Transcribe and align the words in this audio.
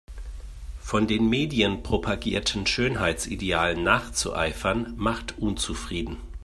Von 0.79 1.05
den 1.05 1.29
Medien 1.29 1.83
propagierten 1.83 2.65
Schönheitsidealen 2.65 3.83
nachzueifern 3.83 4.95
macht 4.97 5.37
unzufrieden. 5.37 6.17